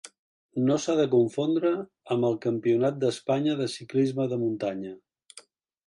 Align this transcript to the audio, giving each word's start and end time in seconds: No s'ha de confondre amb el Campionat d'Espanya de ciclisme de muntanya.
No 0.69 0.77
s'ha 0.85 0.95
de 0.99 1.05
confondre 1.11 1.73
amb 2.15 2.29
el 2.31 2.39
Campionat 2.47 2.99
d'Espanya 3.05 3.57
de 3.63 3.71
ciclisme 3.79 4.31
de 4.33 4.45
muntanya. 4.47 4.99